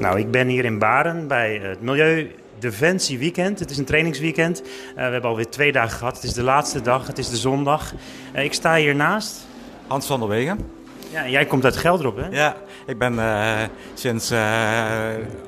[0.00, 3.58] Nou, ik ben hier in Baren bij het Milieudefensie Weekend.
[3.58, 4.62] Het is een trainingsweekend.
[4.62, 6.14] Uh, we hebben alweer twee dagen gehad.
[6.14, 7.92] Het is de laatste dag, het is de zondag.
[8.36, 9.46] Uh, ik sta hier naast.
[9.86, 10.70] Hans van der Wegen.
[11.10, 12.26] Ja, jij komt uit Gelderop, hè?
[12.30, 13.58] Ja, ik ben uh,
[13.94, 14.32] sinds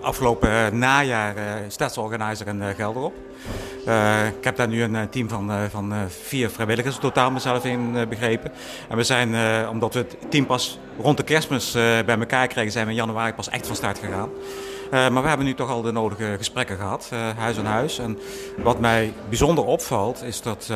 [0.00, 1.34] afgelopen najaar
[1.68, 3.14] stadsorganizer in Gelderop.
[4.38, 8.52] Ik heb daar nu een team van, van vier vrijwilligers totaal mezelf in begrepen.
[8.88, 12.84] En we zijn, omdat we het team pas rond de kerstmis bij elkaar kregen, zijn
[12.84, 14.30] we in januari pas echt van start gegaan.
[14.90, 17.98] Maar we hebben nu toch al de nodige gesprekken gehad, huis aan huis.
[17.98, 18.18] En
[18.56, 20.70] wat mij bijzonder opvalt, is dat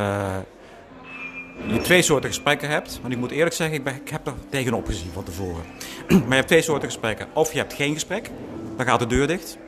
[1.66, 2.98] je twee soorten gesprekken hebt.
[3.00, 5.64] Want ik moet eerlijk zeggen, ik, ben, ik heb er tegenop gezien van tevoren.
[6.08, 7.26] maar je hebt twee soorten gesprekken.
[7.32, 8.30] Of je hebt geen gesprek,
[8.76, 9.58] dan gaat de deur dicht.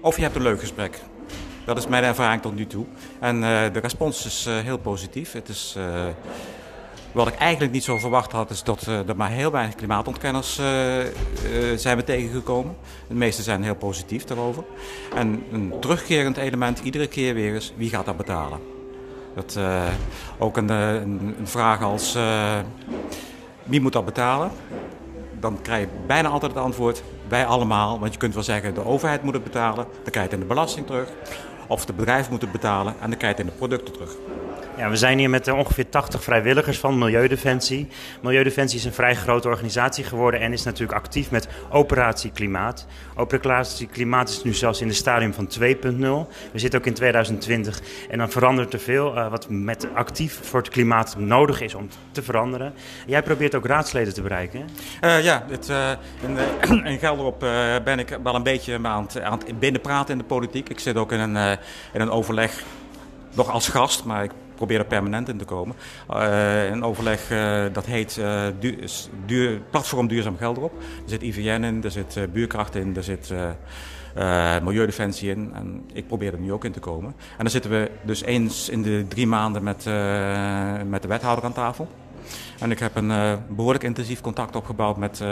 [0.00, 0.98] Of je hebt een leuk gesprek.
[1.68, 2.84] Dat is mijn ervaring tot nu toe.
[3.20, 3.40] En
[3.72, 5.32] de respons is heel positief.
[5.32, 5.76] Het is
[7.12, 10.54] wat ik eigenlijk niet zo verwacht had, is dat uh, er maar heel weinig klimaatontkenners
[11.76, 12.76] zijn we tegengekomen.
[13.08, 14.64] De meeste zijn heel positief daarover.
[15.14, 18.58] En een terugkerend element iedere keer weer is, wie gaat dat betalen?
[19.34, 19.58] Dat,
[20.38, 22.16] ook een, een, een, vraag als,
[23.64, 24.50] wie moet dat betalen?
[25.40, 27.98] Dan krijg je bijna altijd het antwoord, wij allemaal.
[27.98, 30.40] Want je kunt wel zeggen, de overheid moet het betalen, dan krijg je het in
[30.40, 31.08] de belasting terug.
[31.68, 34.16] Of de bedrijven moeten het betalen en dan krijg het in de producten terug.
[34.78, 37.88] Ja, we zijn hier met ongeveer 80 vrijwilligers van Milieudefensie.
[38.22, 42.86] Milieudefensie is een vrij grote organisatie geworden en is natuurlijk actief met Operatie Klimaat.
[43.16, 45.62] Operatie Klimaat is nu zelfs in het stadium van 2.0.
[46.52, 50.60] We zitten ook in 2020 en dan verandert er veel uh, wat met actief voor
[50.60, 52.74] het klimaat nodig is om te veranderen.
[53.06, 54.68] Jij probeert ook raadsleden te bereiken.
[55.04, 55.72] Uh, ja, het,
[56.20, 57.38] in, in Gelderop
[57.84, 60.68] ben ik wel een beetje aan het, aan het binnenpraten in de politiek.
[60.68, 61.58] Ik zit ook in een,
[61.92, 62.62] in een overleg
[63.34, 65.76] nog als gast, maar ik probeer er permanent in te komen.
[66.10, 68.20] Uh, een overleg uh, dat heet
[68.58, 68.90] duur,
[69.26, 70.72] duur, Platform Duurzaam Geld erop.
[70.78, 73.32] Er zit IVN in, er zit buurkracht in, er zit
[74.62, 75.50] Milieudefensie in.
[75.54, 77.14] En ik probeer er nu ook in te komen.
[77.30, 79.84] En dan zitten we dus eens in de drie maanden met,
[80.88, 81.88] met de wethouder aan tafel.
[82.58, 85.22] En ik heb een behoorlijk intensief contact opgebouwd met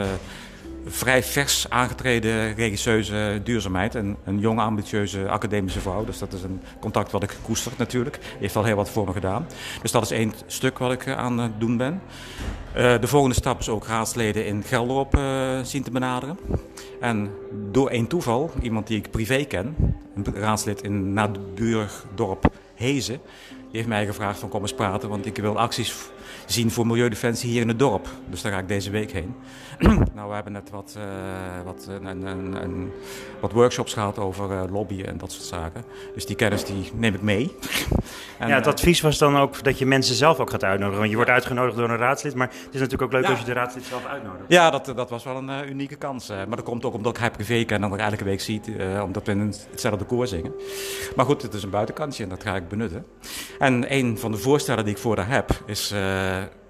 [0.87, 3.95] vrij vers aangetreden regisseuse duurzaamheid.
[3.95, 6.05] En een jonge, ambitieuze academische vrouw.
[6.05, 8.19] Dus dat is een contact wat ik koester natuurlijk.
[8.39, 9.47] Heeft al heel wat voor me gedaan.
[9.83, 12.03] Dus dat is één stuk wat ik aan het doen ben.
[12.77, 16.39] Uh, de volgende stap is ook raadsleden in Gelderop uh, zien te benaderen.
[17.01, 17.31] En
[17.73, 19.77] door één toeval, iemand die ik privé ken,
[20.15, 23.21] een raadslid in Nabuurdorp Hezen,
[23.77, 25.95] heeft mij gevraagd van kom eens praten, want ik wil acties
[26.47, 28.09] zien voor Milieudefensie hier in het dorp.
[28.31, 29.35] Dus daar ga ik deze week heen.
[30.15, 31.05] nou, we hebben net wat, uh,
[31.65, 32.93] wat, een, een, een,
[33.41, 35.85] wat workshops gehad over uh, lobbyen en dat soort zaken.
[36.15, 37.53] Dus die kennis die neem ik mee.
[38.39, 40.99] en, ja, het advies was dan ook dat je mensen zelf ook gaat uitnodigen.
[40.99, 43.31] Want je wordt uitgenodigd door een raadslid, maar het is natuurlijk ook leuk ja.
[43.31, 44.45] als je de raadslid zelf uitnodigt.
[44.49, 46.29] Ja, dat, dat was wel een uh, unieke kans.
[46.29, 48.71] maar dat komt ook omdat ik hij privé ken en dat elke week ziet,
[49.03, 50.53] omdat we in hetzelfde koor zingen.
[51.17, 53.07] Maar goed, het is een buitenkantje en dat ga ik benutten.
[53.59, 55.95] En een van de voorstellen die ik voor daar heb is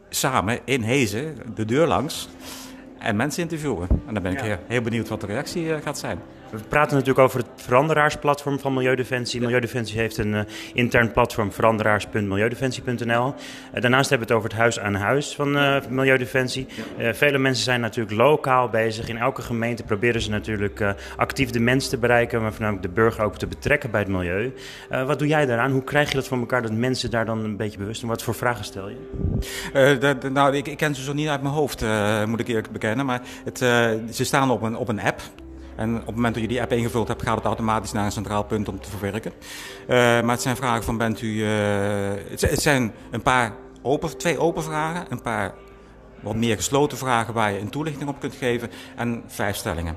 [0.09, 2.29] samen in Hezen de deur langs
[2.99, 3.89] en mensen interviewen.
[4.07, 4.45] En dan ben ik ja.
[4.45, 6.21] heel, heel, benieuwd wat de reactie gaat zijn.
[6.51, 9.41] We praten natuurlijk over het veranderarsplatform van Milieudefensie.
[9.41, 10.41] Milieudefensie heeft een uh,
[10.75, 13.27] intern platform veranderaars.milieudefensie.nl.
[13.75, 16.67] Uh, daarnaast hebben we het over het huis aan huis van uh, Milieudefensie.
[16.99, 19.09] vele mensen zijn natuurlijk lokaal bezig.
[19.09, 23.25] In elke gemeente proberen ze natuurlijk actief de mensen te bereiken, maar voornamelijk de burger
[23.25, 24.53] ook te betrekken bij het milieu.
[24.89, 25.71] wat doe jij daaraan?
[25.71, 28.11] Hoe krijg je dat voor elkaar dat mensen daar dan een beetje bewust zijn?
[28.11, 28.99] Wat voor vragen stel je?
[30.33, 31.85] Nou, ik, ik, ken ze zo niet uit mijn hoofd,
[32.27, 33.07] moet ik eerlijk bekennen.
[33.07, 33.59] Maar het,
[34.15, 35.21] ze staan op een, op een app.
[35.77, 38.13] En op het moment dat je die app ingevuld hebt, gaat het automatisch naar een
[38.13, 39.33] centraal punt om te verwerken.
[39.33, 41.27] Uh, maar het zijn vragen van bent u.
[41.27, 41.49] Uh,
[42.29, 45.55] het, zijn een paar open, twee open vragen, een paar
[46.21, 49.97] wat meer gesloten vragen waar je een toelichting op kunt geven en vijf stellingen.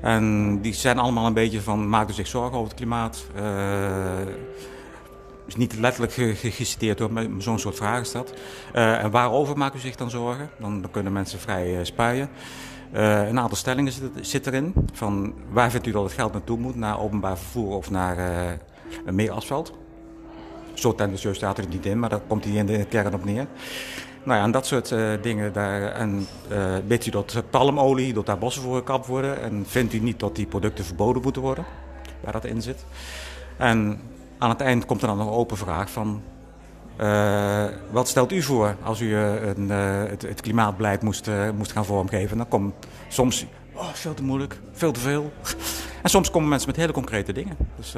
[0.00, 3.24] En die zijn allemaal een beetje van maakt u zich zorgen over het klimaat.
[3.36, 3.42] Uh,
[5.46, 6.12] is niet letterlijk
[6.42, 8.32] geciteerd hoor, maar zo'n soort vraag is dat.
[8.72, 10.50] en waarover maakt u zich dan zorgen?
[10.58, 12.28] Dan, dan kunnen mensen vrij spuien.
[12.94, 14.74] Uh, een aantal stellingen zit, zit, erin.
[14.92, 16.74] Van waar vindt u dat het geld naartoe moet?
[16.74, 19.72] Naar openbaar vervoer of naar uh, meer asfalt?
[20.74, 23.46] Zo tendentieus staat er niet in, maar daar komt hij in de kern op neer.
[24.22, 25.52] Nou ja, en dat soort uh, dingen.
[25.52, 26.26] Daar, en
[26.86, 29.42] weet u dat palmolie, dat daar bossen voor gekapt worden?
[29.42, 31.64] En vindt u niet dat die producten verboden moeten worden?
[32.20, 32.84] Waar dat in zit.
[33.56, 34.00] En
[34.38, 36.22] aan het eind komt er dan nog een open vraag van...
[37.00, 41.72] Uh, wat stelt u voor als u uh, een, uh, het, het, klimaatbeleid moest, moest
[41.72, 42.36] gaan vormgeven?
[42.36, 42.74] Dan komt
[43.08, 45.32] soms, oh, veel te moeilijk, veel te veel.
[46.02, 47.56] en soms komen mensen met hele concrete dingen.
[47.76, 47.94] Dus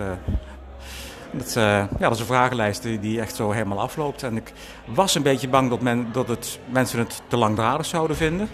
[1.31, 4.23] dat, ja, dat is een vragenlijst die echt zo helemaal afloopt.
[4.23, 4.53] En ik
[4.87, 8.49] was een beetje bang dat, men, dat het, mensen het te langdradig zouden vinden.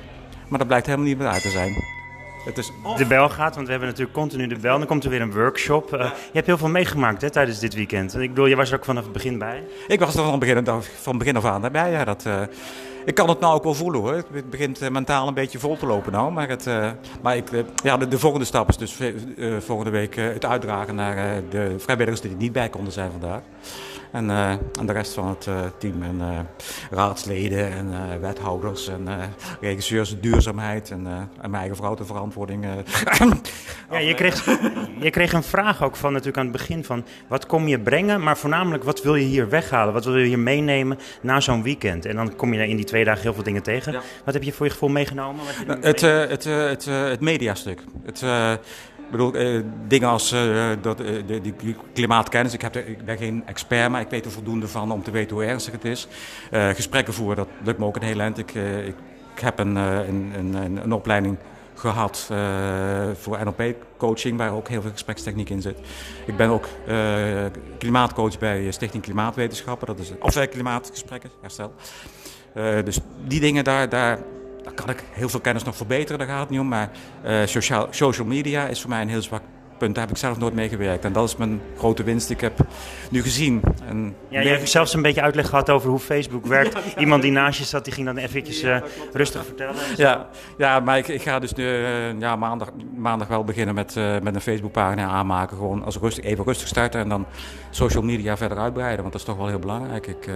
[0.49, 2.02] Maar dat blijkt helemaal niet meer uit te zijn.
[2.45, 3.55] Het is de bel gaat.
[3.55, 4.79] Want we hebben natuurlijk continu de bel.
[4.79, 5.91] Dan komt er weer een workshop.
[5.91, 8.15] Je hebt heel veel meegemaakt hè, tijdens dit weekend.
[8.19, 9.63] Ik bedoel, je was er ook vanaf het begin bij.
[9.89, 10.67] Ik was er van begin,
[11.01, 11.91] van begin af aan bij.
[11.91, 12.27] Ja, dat,
[13.05, 14.15] ik kan het nou ook wel voelen hoor.
[14.33, 16.33] Het begint mentaal een beetje vol te lopen nou.
[16.33, 16.69] Maar, het,
[17.23, 17.49] maar ik,
[17.83, 18.99] ja, de, de, volgende stap is dus
[19.59, 23.41] volgende week het uitdragen naar de vrijwilligers die er niet bij konden zijn vandaag.
[24.13, 26.03] En, uh, en de rest van het uh, team.
[26.03, 26.39] En uh,
[26.91, 29.09] raadsleden en wethouders en
[29.61, 31.07] regisseurs duurzaamheid en,
[31.41, 32.67] en mijn eigen vrouw de verantwoording.
[33.91, 34.45] ja, je kreeg,
[35.01, 38.23] je kreeg een vraag ook van natuurlijk aan het begin van wat kom je brengen,
[38.23, 39.93] maar voornamelijk wat wil je hier weghalen?
[39.93, 42.07] Wat wil je hier meenemen na zo'n weekend?
[42.07, 43.93] En dan kom je in die twee dagen heel veel dingen tegen.
[43.93, 44.01] Ja.
[44.25, 45.45] Wat heb je voor je gevoel meegenomen?
[45.67, 47.81] Nou, het, het, het, het, mediastuk.
[48.05, 48.23] Het,
[49.13, 52.53] bedoel, eh, dingen als uh, dat, uh, de, die klimaatkennis.
[52.53, 55.37] Ik, heb ik ben geen expert, maar ik weet er voldoende van om te weten
[55.37, 56.09] hoe ernstig het is.
[56.51, 58.39] gesprekken voeren, dat lukt me ook een heel eind.
[58.39, 58.55] Ik,
[59.35, 61.37] ik, heb een, een, een, een opleiding
[61.75, 62.31] gehad
[63.21, 65.79] voor NLP-coaching, waar ook heel veel gesprekstechniek in zit.
[66.27, 66.69] Ik ben ook
[67.79, 71.73] klimaatcoach bij Stichting Klimaatwetenschappen, dat is, of klimaatgesprekken, herstel.
[72.85, 74.19] dus die dingen, daar, daar,
[74.63, 76.69] daar kan ik heel veel kennis nog verbeteren, daar gaat het niet om.
[76.69, 76.91] Maar
[77.25, 79.43] uh, social, social media is voor mij een heel zwak
[79.83, 79.95] punt.
[79.95, 81.05] Daar heb ik zelf nooit mee gewerkt.
[81.05, 82.31] En dat is mijn grote winst.
[82.31, 82.59] Ik heb
[83.11, 83.61] nu gezien.
[83.89, 86.77] En ja, je hebt zelfs een beetje uitleg gehad over hoe Facebook werkt.
[86.97, 88.77] Iemand die naast je zat, die ging dan eventjes uh,
[89.13, 89.75] rustig vertellen.
[89.97, 90.29] Ja,
[90.59, 94.19] ja, maar ik, ik ga dus nu, uh, ja, maandag, maandag wel beginnen met, uh,
[94.23, 95.57] met een Facebookpagina aanmaken.
[95.57, 97.27] Gewoon als rustig, even rustig starten en dan
[97.71, 99.01] social media verder uitbreiden.
[99.01, 100.07] Want dat is toch wel heel belangrijk.
[100.07, 100.29] Ik,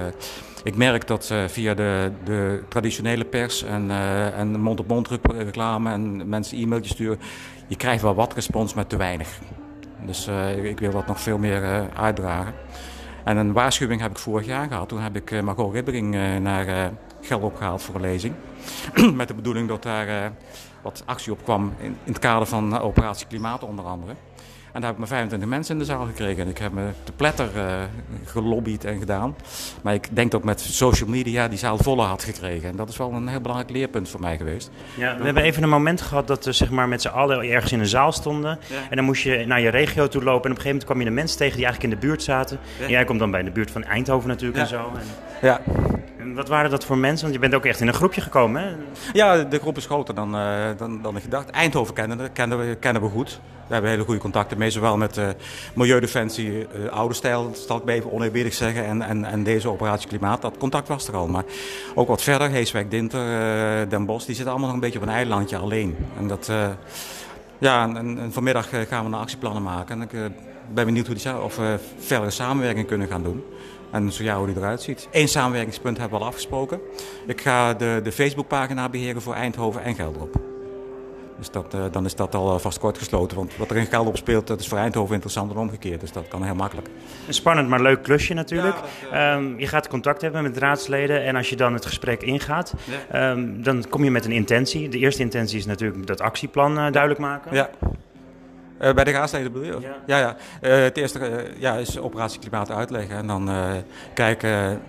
[0.67, 3.91] ik merk dat via de, de traditionele pers en,
[4.35, 7.19] en mond-op-mond reclame en mensen e-mailtjes sturen
[7.67, 9.39] je krijgt wel wat respons, maar te weinig.
[10.07, 12.55] Dus uh, ik wil dat nog veel meer uitdragen.
[13.25, 14.89] En een waarschuwing heb ik vorig jaar gehad.
[14.89, 18.35] Toen heb ik Margot Ribbering naar geld opgehaald voor een lezing.
[19.15, 20.33] Met de bedoeling dat daar
[20.83, 24.15] wat actie op kwam in het kader van operatie Klimaat onder andere.
[24.77, 26.43] En daar heb ik maar 25 mensen in de zaal gekregen.
[26.43, 27.63] En ik heb me te pletter uh,
[28.25, 29.37] gelobbyd en gedaan.
[29.83, 32.69] Maar ik denk dat met social media die zaal voller had gekregen.
[32.69, 34.71] En dat is wel een heel belangrijk leerpunt voor mij geweest.
[34.97, 37.73] Ja, we hebben even een moment gehad dat we zeg maar, met z'n allen ergens
[37.73, 38.59] in een zaal stonden.
[38.91, 40.45] En dan moest je naar je regio toe lopen.
[40.45, 42.23] En op een gegeven moment kwam je de mensen tegen die eigenlijk in de buurt
[42.23, 42.59] zaten.
[42.81, 44.93] En jij komt dan bij de buurt van Eindhoven natuurlijk en zo.
[44.95, 45.07] En...
[45.43, 45.61] Ja.
[46.35, 47.23] Wat waren dat voor mensen?
[47.23, 48.75] Want je bent ook echt in een groepje gekomen, hè?
[49.13, 51.51] Ja, de groep is groter dan, uh, dan, dan ik gedacht.
[51.51, 53.41] Eindhoven kennen, kennen, we, kennen we goed.
[53.67, 55.29] We hebben hele goede contacten mee, zowel met uh,
[55.75, 60.09] Milieudefensie, uh, oude stijl, zal ik me even oneerbiedig zeggen, en, en, en deze operatie
[60.09, 60.43] Klimaat.
[60.43, 61.27] Dat contact was er al.
[61.27, 61.45] Maar
[61.95, 65.15] ook wat verder, Heeswijk, Dinter, Den Bosch, die zitten allemaal nog een beetje op een
[65.15, 65.97] eilandje alleen.
[66.19, 66.51] En dat,
[67.59, 69.95] ja, vanmiddag gaan we een actieplannen maken.
[69.95, 70.33] En ik
[70.75, 73.45] ben benieuwd hoe die, of we verdere samenwerking kunnen gaan doen.
[73.97, 75.09] En zo ja, hoe die eruit ziet.
[75.11, 76.81] Eén samenwerkingspunt hebben we al afgesproken.
[77.27, 80.41] Ik ga de, de Facebookpagina beheren voor Eindhoven en Gelderop.
[81.39, 83.37] Dus dat, uh, dan is dat al uh, vast kort gesloten.
[83.37, 86.01] Want wat er in Gelderop speelt, dat is voor Eindhoven interessant en omgekeerd.
[86.01, 86.89] Dus dat kan heel makkelijk.
[87.27, 88.77] Een spannend, maar leuk klusje natuurlijk.
[89.11, 91.25] Ja, um, je gaat contact hebben met raadsleden.
[91.25, 92.75] En als je dan het gesprek ingaat,
[93.13, 93.31] ja.
[93.31, 94.89] um, dan kom je met een intentie.
[94.89, 97.55] De eerste intentie is natuurlijk dat actieplan uh, duidelijk maken.
[97.55, 97.71] Ja.
[98.81, 99.81] Uh, bij de raadsleden bedoel je?
[99.81, 100.19] Ja, ja.
[100.19, 100.37] ja.
[100.61, 103.51] Uh, het eerste uh, ja, is operatie klimaat uitleggen en dan
[104.15, 104.83] kijken.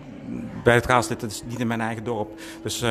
[0.64, 2.40] bij het raadslid, dat is niet in mijn eigen dorp.
[2.64, 2.84] Dus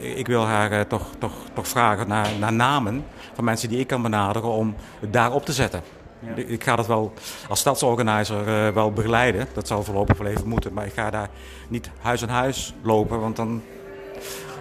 [0.00, 4.02] ik wil haar toch, toch, toch vragen naar, naar namen van mensen die ik kan
[4.02, 5.82] benaderen om het daar op te zetten.
[6.18, 6.42] Ja.
[6.46, 7.12] Ik ga dat wel
[7.48, 9.46] als stadsorganizer wel begeleiden.
[9.54, 10.72] Dat zal voorlopig wel even moeten.
[10.72, 11.28] Maar ik ga daar
[11.68, 13.62] niet huis aan huis lopen, want dan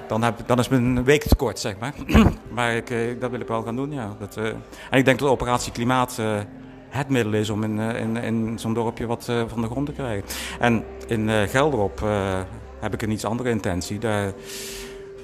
[0.09, 1.93] dan, heb, dan is mijn week te kort, zeg maar.
[2.55, 4.15] maar ik, eh, dat wil ik wel gaan doen, ja.
[4.19, 4.45] Dat, uh,
[4.89, 6.37] en ik denk dat Operatie Klimaat uh,
[6.89, 10.23] het middel is om in, in, in zo'n dorpje wat van de grond te krijgen.
[10.59, 12.03] En in Gelderop
[12.79, 13.99] heb ik een iets andere intentie.
[13.99, 14.31] Daar,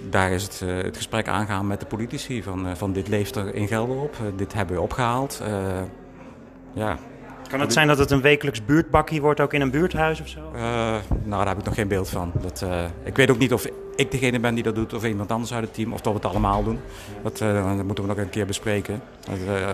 [0.09, 3.67] daar is het, het gesprek aangaan met de politici van, van dit leeft er in
[3.67, 4.15] Gelderop.
[4.35, 5.41] dit hebben we opgehaald.
[6.73, 6.97] ja,
[7.49, 10.39] kan het zijn dat het een wekelijks buurtbakkie wordt, ook in een buurthuis of zo?
[10.55, 12.31] Uh, nou, daar heb ik nog geen beeld van.
[12.41, 15.31] Dat, uh, ik weet ook niet of ik degene ben die dat doet of iemand
[15.31, 16.79] anders uit het team, of dat we het allemaal doen.
[17.23, 19.01] Dat, dat moeten we nog een keer bespreken,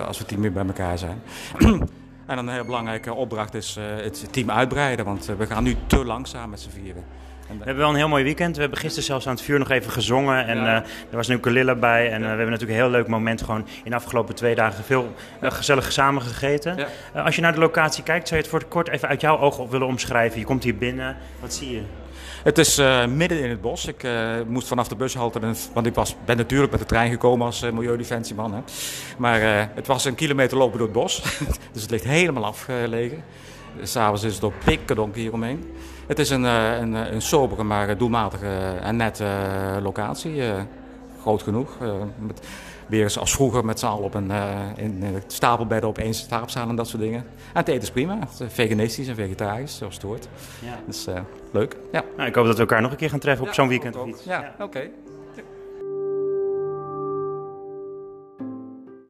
[0.07, 1.21] als we team weer bij elkaar zijn.
[2.25, 6.49] en een heel belangrijke opdracht is het team uitbreiden, want we gaan nu te langzaam
[6.49, 7.03] met z'n vieren.
[7.57, 8.55] We hebben wel een heel mooi weekend.
[8.55, 10.45] We hebben gisteren zelfs aan het vuur nog even gezongen.
[10.45, 10.63] En ja.
[10.63, 12.11] uh, er was een ukulele bij.
[12.11, 14.83] En uh, we hebben natuurlijk een heel leuk moment gewoon in de afgelopen twee dagen
[14.83, 16.77] veel uh, gezellig samen gegeten.
[17.13, 17.21] Ja.
[17.21, 19.69] als je naar de locatie kijkt, zou je het voor kort even uit jouw ogen
[19.69, 20.39] willen omschrijven?
[20.39, 21.17] Je komt hier binnen.
[21.39, 21.81] Wat zie je?
[22.43, 23.85] Het is uh, midden in het bos.
[23.85, 25.39] Ik uh, moest vanaf de bushalte,
[25.73, 28.53] want ik was, ben natuurlijk met de trein gekomen als uh, milieudefensieman.
[28.53, 28.59] Hè.
[29.17, 31.21] Maar het was een kilometer lopen door het bos,
[31.73, 33.23] dus het ligt helemaal afgelegen.
[33.81, 35.75] S'avonds is het ook pikken donker hieromheen.
[36.07, 38.47] Het is een, een, een sobere, maar doelmatige
[38.81, 39.25] en nette
[39.81, 40.41] locatie.
[41.21, 41.77] groot genoeg.
[42.19, 42.47] met,
[42.87, 44.31] weer eens als vroeger met z'n allen op een,
[44.75, 47.19] in, stapelbedden op één slaapzaal en dat soort dingen.
[47.19, 48.19] En het eten is prima.
[48.19, 50.27] Het is veganistisch en vegetarisch, zoals het hoort.
[50.59, 50.79] Ja.
[50.85, 51.07] Dus
[51.51, 51.75] leuk.
[51.91, 52.03] Ja.
[52.17, 53.95] Nou, ik hoop dat we elkaar nog een keer gaan treffen op zo'n weekend.
[54.25, 54.89] Ja, oké.